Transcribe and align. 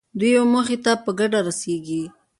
دوی 0.19 0.29
یوې 0.35 0.47
موخې 0.53 0.77
ته 0.85 0.91
په 1.03 1.11
ګډه 1.19 1.39
رسېږي. 1.47 2.03